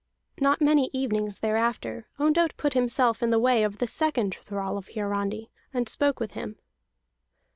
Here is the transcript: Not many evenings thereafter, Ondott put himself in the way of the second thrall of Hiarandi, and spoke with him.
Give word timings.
Not 0.39 0.61
many 0.63 0.89
evenings 0.93 1.41
thereafter, 1.41 2.07
Ondott 2.17 2.57
put 2.57 2.73
himself 2.73 3.21
in 3.21 3.29
the 3.29 3.37
way 3.37 3.61
of 3.61 3.77
the 3.77 3.85
second 3.85 4.33
thrall 4.41 4.75
of 4.75 4.87
Hiarandi, 4.87 5.51
and 5.75 5.87
spoke 5.87 6.19
with 6.19 6.31
him. 6.31 6.55